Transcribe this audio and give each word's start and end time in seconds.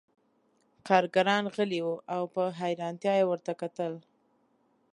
کارګران 0.87 1.43
غلي 1.53 1.79
وو 1.83 1.95
او 2.15 2.23
په 2.33 2.43
حیرانتیا 2.59 3.13
یې 3.19 3.25
ورته 3.27 3.51
کتل 3.61 3.93